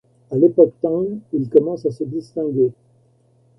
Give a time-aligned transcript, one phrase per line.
[0.31, 2.71] À l'époque Tang, ils commencent à se distinguer.